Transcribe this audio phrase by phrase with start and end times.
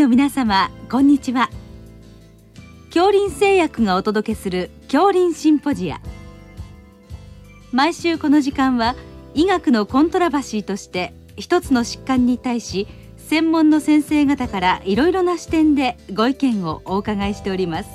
[0.00, 1.50] の皆様こんにちは。
[2.86, 6.00] 恐林製薬がお届けする恐林シンポジア。
[7.70, 8.96] 毎週この時間は
[9.34, 12.88] 医学のコントラバシーとして一つの疾患に対し
[13.18, 17.90] 専門の先生方からいろいろな視点でご意見をお伺いしております。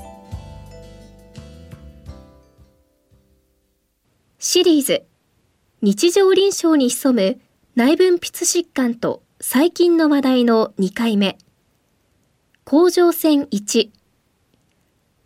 [4.38, 5.06] シリーズ。
[5.82, 7.42] 日常臨床に潜む
[7.76, 11.40] 内分泌疾患と細菌の話題の2回目。
[12.68, 13.92] 甲状腺1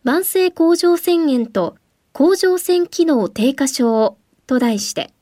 [0.03, 1.77] 慢性甲状腺炎と
[2.11, 5.13] 甲状腺機能低下症と題して。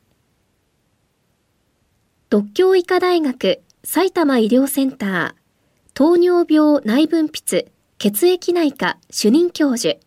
[2.32, 5.34] 独協医科大学埼玉医療センター
[5.94, 7.68] 糖尿病内分泌
[8.00, 10.00] 血液内科主任教授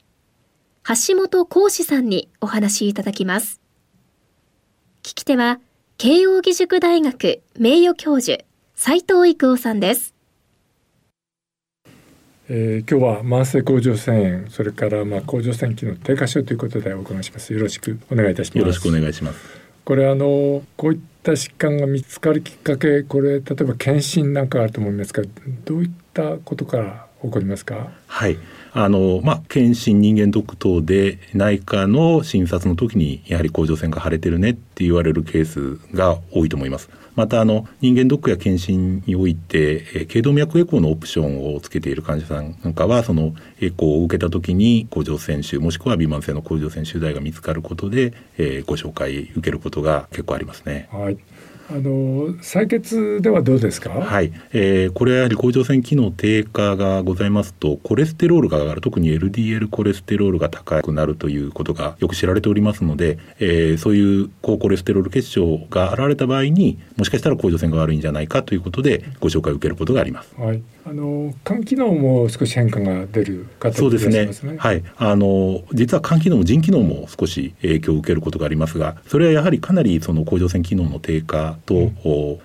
[0.82, 3.60] 橋本浩志さんにお話しいただきます。
[5.04, 5.60] 聞き手は
[5.96, 8.42] 慶應義塾大学名誉教授
[8.74, 10.16] 斉藤育夫さんです。
[12.52, 17.52] えー、今日は慢性甲状腺炎それからまあ甲状腺機能低下症ということでお伺いします。
[17.52, 18.58] よろしくお願いいたします。
[18.58, 19.38] よろしくお願いします。
[19.84, 25.22] これあのこういった疾患が見つかるきっかけこれ例えば検診なんかあると思いますが
[25.64, 27.92] どういったことから起こりますか？
[28.08, 28.36] はい。
[28.72, 50.88] あのまあ検診人間ドック等で内科の診察の時にやはり甲状腺が腫れてるねって言われるケースが多いと思いますまたあの人間ドックや検診において、え、頸動脈エコーのオプションをつけている患者さんなんかはそのエコーを受けた時に甲状腺腫もしくは微慢性の甲状腺腫大が見つかることで、えー、ご紹介受けることが結構ありますね。
[50.92, 51.18] はい
[51.70, 53.90] あの採血ではどうですか？
[53.90, 70.34] はい、えー、これはやはり甲状腺機能低下がございますと、コレステロールが上がる、特に LDL コレステロールが高くなるということがよく知られておりますので、えー、そういう高コレステロール血症が現れた場合に、もしかしたら甲状腺が悪いんじゃないかということで、ご紹介を受けることがあります。
[70.36, 70.62] はい。
[70.84, 74.56] あの肝機能も少し変化が出る方、そうですね。
[74.58, 74.82] はい。
[74.96, 81.92] あの実は肝機能も腎機能も少し影響を受けることがありますが、それはやはりかなりその甲状腺機能の低下と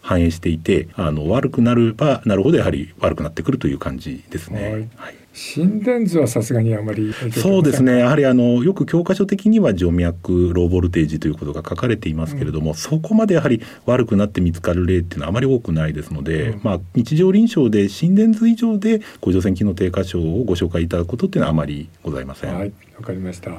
[0.02, 4.64] 反映していて、あの悪くなればなるほどやはり悪くなってくるという感じですね。
[4.64, 22.56] はい、はい心電図はさすがにあまりそうですねやはりあのよく教科書的には静脈ローボルテージということが書かれていますけれども、うん、そこまでやはり悪くなって見つかる例っていうのはあまり多くないですので、うん、まあ、日常臨床で心電図以上で甲状腺機能低下症をご紹介いただくことっていうのはあまりございません。
[22.56, 23.52] はいわかりました。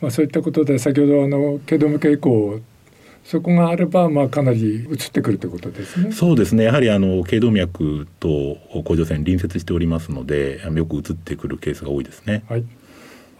[0.00, 2.60] まあ、そういったことで先ほどあの頸動脈エコー
[3.24, 6.12] そこがあれば、まあ、かなり移ってくるということですね。
[6.12, 6.64] そうですね。
[6.64, 12.44] やはりあの頸動脈と甲状腺隣接しておりますので、よく移ってくるケースが多いですね。
[12.48, 12.64] はい。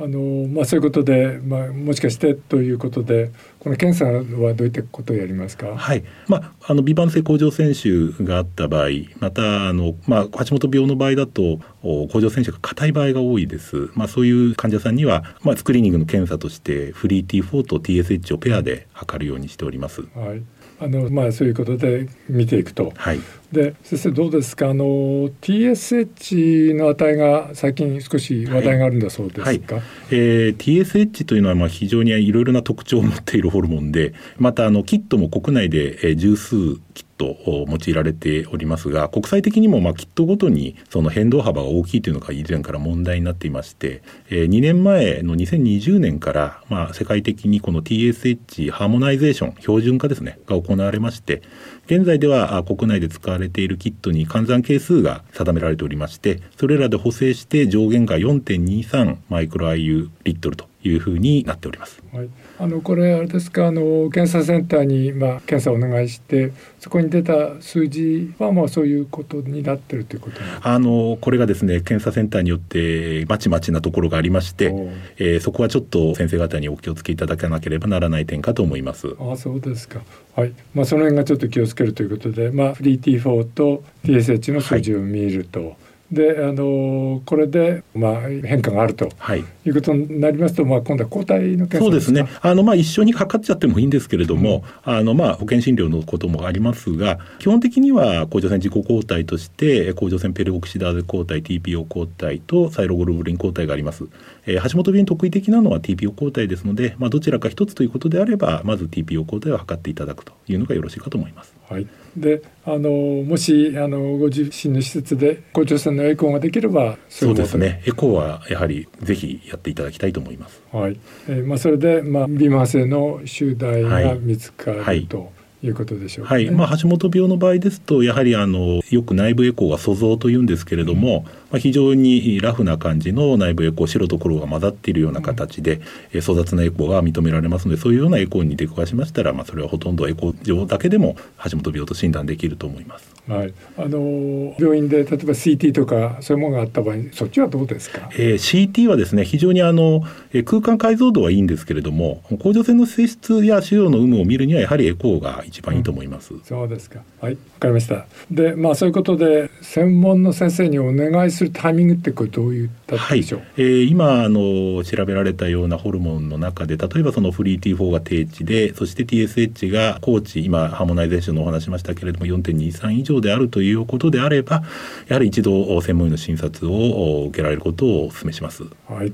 [0.00, 6.04] あのまあ、そういうことで、まあ、もしかしてということでこの検査はどういったことをやりますか、はい。
[6.26, 8.88] まあ、あの微慢性甲状腺腫があった場合
[9.20, 20.02] またあの、まあ、橋本病の場合だと甲状腺腫が硬い場合が多いです、まあ、そういう患者さんには、まあ、スクリーニングの検査としてフリー T4 と TSH をペアで測るようにしております。
[20.14, 20.42] はい
[20.80, 22.92] あのまあそういうことで見ていくと。
[22.96, 23.20] はい、
[23.52, 24.70] で先生どうですか？
[24.70, 29.46] あの TSH の値が最近少し話題があるんだそうですか。
[29.46, 36.56] はいはい、えー、TSH というのはまあ非常にいろいろな特徴を持っているホルモンで、またあのキットも国内で十数
[36.94, 51.42] キット用いられておりますが国際的にもまあキットごとにその変動幅が大きいというのが以前から問題になっていまして、えー、2年前の2020年からまあ世界的にこの TSH ハーモナイゼーション標準化ですねが行われまして
[51.86, 62.02] 現在では国内で使われているキットに換算係数が定められておりましてそれらで補正して上限が4.23マイクロ IU リットルというふうになっております。
[62.12, 62.28] はい、
[62.58, 63.66] あのこれあれですか？
[63.66, 74.72] あの検査センターにまあ検査をお願いしてそこに出た数字はまあそういうことになってるということあのこれがですね検査センターによってまちまちなところがありまして、
[75.16, 79.16] えー、そこはちょっと先生方にお気をつけいただかなければならない点かと思います。
[79.18, 80.02] あそうですか。
[80.36, 80.52] はい。
[80.74, 85.60] まあその辺がちょっと気をつけるということで、まあフリー T4 と TSH の数字を見ると。
[85.60, 85.76] はい
[86.12, 92.28] であのこれで、まあ、変化があると、はい、いうことになりますと、まあ、今度は抗体の検査そうですね。
[92.42, 104.04] あの、まあ、一緒にかかっちゃってもいいんですけれども、うん、あのまあ、保険診療のこともありますが基本的には甲状腺自己抗体として甲状腺ペルオキシダーゼ抗体 TPO 抗体とサイロゴルブリン抗体があります、
[104.46, 111.54] えー、橋本病に得意的なのは TPO 抗体ですので、まあ、どちらか一つということであればまず TPO 抗体を測っていただくというのがよろしいかと思います。
[111.68, 111.86] はい。
[112.16, 117.44] であのもしあのご自身の施設で校長さんのエコーができればそうで。
[117.44, 117.82] すね。
[117.86, 120.62] エコーはやはりぜひやっていただきたいと思います。
[120.72, 120.98] はい。
[121.28, 126.54] えーまあ、それで、まあ、ビマ性の集大が見つかる、はい、ということでしょうか、ね、はい。
[126.54, 135.80] まあ、橋本病の場合ですとやはりあのよく内部エコーが粗像というんですけれども、うん、まあ、非常にラフな感じの内部エコー白と黒が混ざっているような形で、
[136.12, 143.14] うん、粗雑なエコーが認められますのでそういうようなエコーに出くわしましたら、まあ、それはほとんどエコー上だけでも橋本病と診断できると思います。
[143.28, 150.02] はい、あの病院で例えば CT とかそういうものがあった場合そっちはどうですか、えー、CT はですね非常にあの、
[150.34, 156.34] えー、空間解像度はいいんですけれども甲状腺の性質や腫瘍の有無を見るにはやはりエコーが一番いいと思います。
[156.34, 157.00] うん、そうですか。
[157.20, 157.34] はい。
[157.34, 158.06] わかりました。
[158.28, 174.64] でまあそういうことで専門の先生にお願いするタイミングってこれどういったでしょう、はい、えー、今あの調べられたようなホルモンの中で例えばそのフリー T4 が低値でそして TSH が高値今ハーモナイゼーションのお話しましたけれども4.23以上であるということであれば
[175.06, 178.64] やはり一度専門医の診察を受けられることをお勧めします。
[178.88, 179.12] はい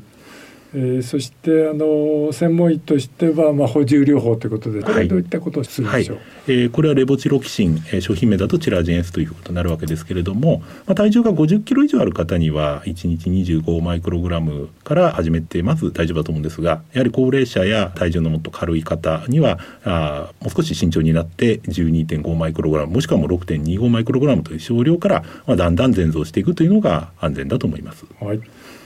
[0.72, 28.06] えー、そしてあの専門医としては、まあ、補充療法ということでこれどういったことをするでしょう、はいはい、えー、これはレボチロキシン、えー、商品名だとチラジェンスということになるわけですけれども、まあ、体重が50キロ以上ある方には1日25マイクログラムから始めてまず大丈夫だと思うんですがやはり高齢者や体重のもっと軽い方にはあもう少し慎重になって12.5マイクログラムもしくはもう6.25マイクログラムという少量から、まあ、だんだん全増していくというのが安全だと思います。
[28.20, 28.41] はい。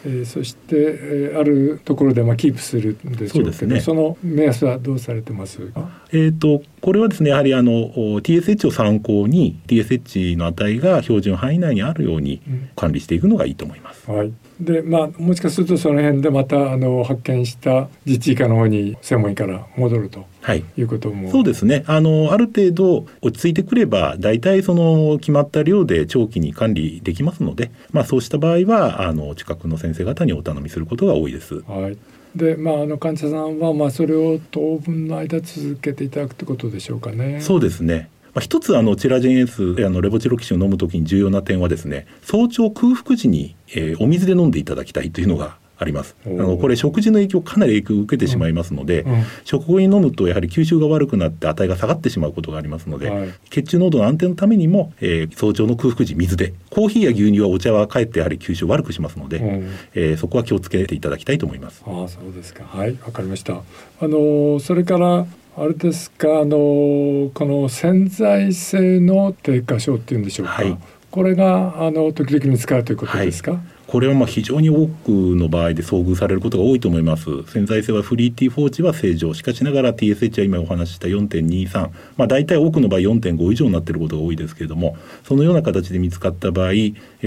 [0.06, 5.72] えー、そして、えー、あるところでまあキープするんでしょうけど、ね、その目安はどうされてます
[6.12, 12.42] えーと、これはですねやはりあの TSH を参考に TSH の値が標準範囲内にあるように
[12.76, 14.04] 管理していくのがいいと思います。
[14.06, 14.32] うん、はい。
[14.60, 21.30] でまあ、もしかするとその辺でまたあの発見した自治医科の方に専門医から戻るとはい、いうことも。
[21.30, 21.84] そうですね。
[21.86, 31.62] あのある程度落ち着いてくれば大体その決まった量で長期に管理できますので、まあ、そうした場合はあの近くの先生方にお頼みすることが多いです。
[31.62, 31.96] はい
[32.34, 37.40] でまあ、あの患者さんはまあそれを当分の間続けていただくってことでしょうかね。
[37.40, 46.16] そうですねまあ、一つあのチラジェンエスあのレボチロキシンを飲むときに重要な点はですね早朝空腹時に、えー、お水で飲んでいただきたいというのがあります。
[46.26, 61.82] あのこれ食事の影響かなり影響を受けてしまいますので、うんうん、食後に飲むとやはり吸収が悪くなって値が下がってしまうことがありますので、はい、血中濃度の安定のためにも、えー、早朝の空腹時水でコーヒーや牛乳はお茶はかえってやはり吸収を悪くしますので、うん、えー、そこは気をつけていただきたいと思います。
[61.86, 62.64] あそうですか。
[62.64, 63.54] はいわかりました。
[63.54, 63.62] あ
[64.08, 65.26] のそれから
[65.56, 70.76] あれですかあのこの潜在性の低下症っていうんでしょうか、はい、
[71.10, 77.24] これがあの時々見つかるということですか、はいこれはまあ非常に多くの場合で遭遇されることが多いと思います。
[77.44, 79.34] 潜在性はフリー T4 値は正常。
[79.34, 86.72] しかしながら TSH は今お話しした4.23まあ大体多くの場合4.5以上になっていることが多いですけれどもそのような形で見つかった場合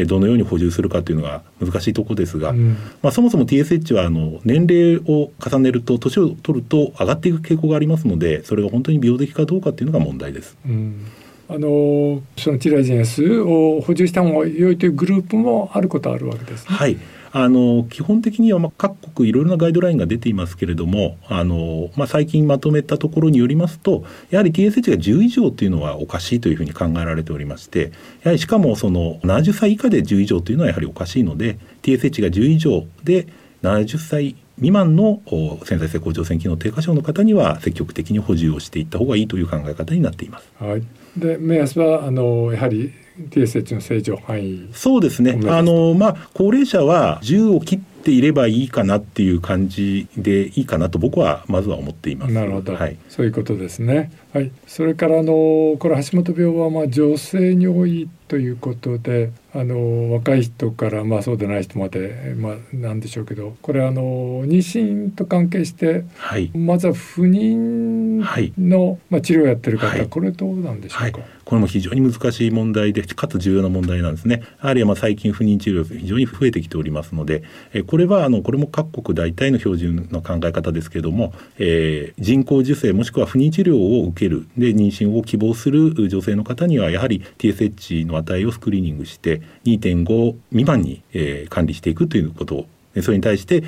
[0.07, 10.57] どのように補充するかというのが難しいところですが、うん、まあ、そもそも TSH はあの年齢を重ねると年を取ると上がっていく傾向がありますのでそれが本当に病的かどうかというのが問題です。
[10.65, 11.05] うん
[11.49, 16.97] あのそのチラジェンスを補充した方が良いというグループもあることあるわけです、ね、はい。
[17.31, 27.91] あの基本的にはまあ各国いろいろなガイドラインが出ていますけれどもあの、まあ、最近まとめたところによりますとやはり TSH が10以上というのはおかしいというふうに考えられておりまして
[28.23, 33.27] やはりしかもその70歳以下で10以上というのはやはりおかしいので TSH が10以上で
[33.61, 35.21] 70歳未満の
[35.63, 40.51] 潜在性甲状腺機能低下症の方には積極的に補充をしていった方がいいという考え方になっています。
[40.59, 40.83] はい、
[41.15, 42.91] で目安はあのやはり
[43.29, 44.69] TSH の正常範囲。
[44.73, 45.39] そうですね。
[45.47, 52.33] あの、まあ、高齢者は10を切っていればいいかなっていう感じでいいかなと僕はまずは思っています。
[52.33, 54.11] なるほど、はい、そういうことですね。
[54.33, 68.21] はい、それからあのこれ橋本病はまあ女性に多いということであの若い人からまあそうでない人まで、まあ、なんでしょうけどこれあの妊娠と関係して、はい、まずは不妊
[68.59, 74.43] の、まあ、治療をやってる方、はい、これどうなんでしょうか、これも非常に難しい問題でかつ重要な問題なんですね。
[74.61, 77.43] やはりまあ最近不妊治療非常に増えてきておりますので、
[77.73, 84.45] えこれはあのこれも各国大体の標準の考え方ですけれども、えー、人工授精もしくは不妊治療を受ける。
[84.57, 92.67] で妊娠を希望する女性の方にはやはり TSH の値をスクリーニングして2.5未満に、えー、管理していくということを
[93.01, 93.63] それに対して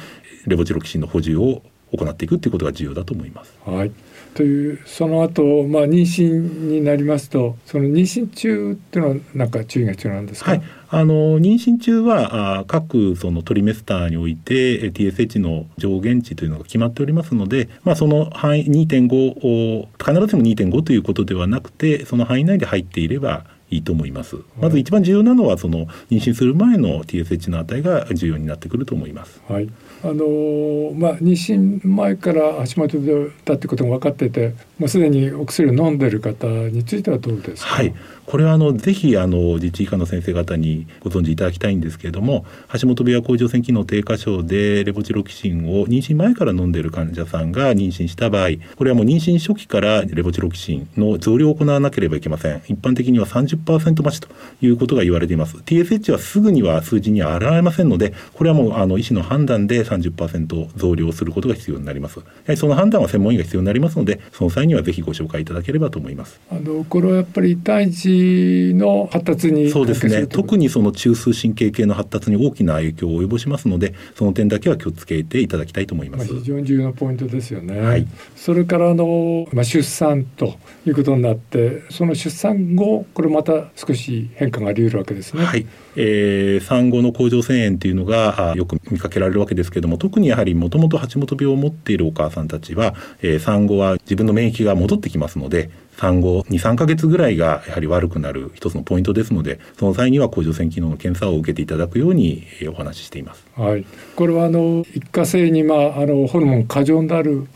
[0.48, 3.58] レボチロキシンの補充を行っていくということが重要だと思います。
[3.66, 3.92] はい。
[4.36, 24.38] というその後、まあ妊娠になりますとその妊娠中っていうのはなんか注意が必要なんですか、はい、あの妊娠中はあ各そのトリメスターにおいて TSH の上限値というのが決まっておりますので、まあ、その範囲2.5を必ずしも2.5ということではなくてその範囲内で入っていればいいと思います。
[24.60, 29.42] まず一番重要なのはその妊娠する前の TSH の値が重要になってくると思います。
[29.48, 29.70] はい。
[30.04, 37.70] あのー、まあ妊娠前から足元病だってことが分かってて、もうすでにお薬を飲んでる方についてはどうですか？
[37.76, 37.94] はい。
[38.30, 42.46] これはあのぜひあの自治医科の先生方にご存知いただきたいんですけれども
[42.80, 54.28] 橋本部屋甲状腺機能低下症でレボチロキシンを妊娠前から飲んでいる患者さんが妊娠した場合これはもう妊娠初期からレボチロキシンの増量を行わなければいけません一般的には30%増しと
[54.62, 62.20] いうことが言われています TSH はすぐには数字には現れませんのでこれはもうあの医師の判断で30%増量することが必要になります。
[62.20, 66.40] やはりその判断は専門医が必要になりますのでその際にはぜひご紹介いただければと思います。
[66.52, 70.28] あのこれはやっぱり胎児の発達にそうですね。
[70.28, 80.56] 特にその中枢神経系の発達に大きな影響を及ぼしますのでその点だけは気をつけていただきたいと思います、まあ、非常に重要なポイントですよね、はい、それからあの、まあ、出産と
[80.86, 85.44] いうことになってその出産後これまた少し変化があり得るわけですね。
[85.44, 85.66] はい。
[85.96, 103.46] えー、産後の甲状腺炎というのがよく見かけられるわけですけれども特にやはりもともと橋本病を持っているお母さんたちは、えー、産後は自分の免疫が戻ってきますので産後23か月ぐらいがやはり悪くなる一つのポイントですのでその際には甲状腺機能の検査を受けていただくようにお話ししています。
[103.56, 107.48] はい、これはあの一過性にまああのホルモン過剰になる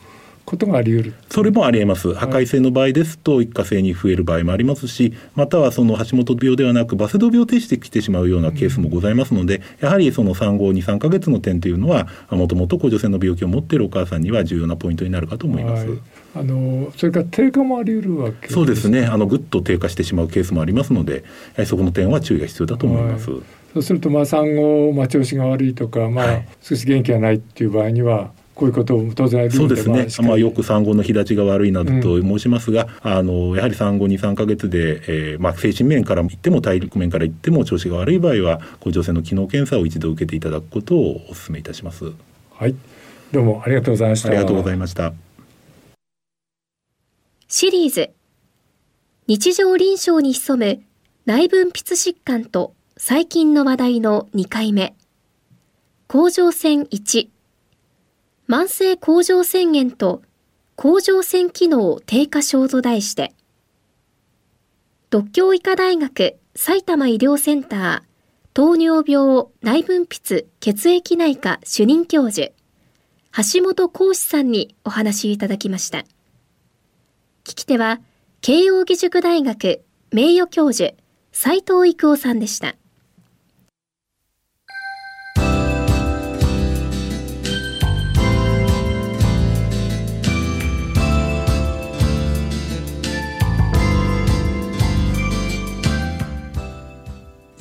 [0.46, 1.14] ことがあり得る。
[1.30, 2.14] それもありえます。
[2.14, 15.88] 破壊性の場合ですと一過性に増える場合もありますしまたはその橋本病ではなくバセドウ病を呈してきてしまうようなケースもございますので、うん、やはりその産後23か月の点というのはもともと甲状腺の病気を持っているお母さんには重要なポイントになるかと思います。
[15.88, 16.00] はい。
[16.36, 19.06] あのそれから低下もあり得るわけそうですね。
[19.06, 21.24] あのぐっと低下してしまうケースもありますので
[21.66, 23.30] そこの点は注意が必要だと思います。
[23.30, 23.42] はい、
[23.74, 42.12] そうするとまあ産後、まあ、調子が悪いとか、まあ、はい、少し元気がないっていう場合にはこういうことを当然そうですね、まあ、よく産後の日立ちが悪いなどと申しますが、うん、あのやはり産後23か月で、えーまあ、精神面から言っても体力面から言っても調子が悪い場合は甲状腺の機能検査を一度受けていただくことをお勧めいたします。
[42.52, 42.76] はい。
[43.32, 44.30] どうもありがとうございました。
[44.30, 45.14] ありがとうございました。
[47.48, 48.12] シリーズ。
[49.28, 50.84] 日常臨床に潜む
[51.26, 54.96] 内分泌疾患と最近の話題の2回目。
[56.08, 57.30] 甲状腺1
[58.48, 60.22] 慢性甲状腺炎と
[60.76, 63.34] 甲状腺機能低下症と題して、
[65.10, 68.14] 独協医科大学埼玉医療センター
[68.54, 72.52] 糖尿病内分泌血液内科主任教授、
[73.36, 76.00] 橋本幸志さんにお話いただきました。
[76.00, 78.00] 聞き手は、
[78.42, 80.94] 慶應義塾大学名誉教授、
[81.32, 82.76] 斉藤育夫さんでした。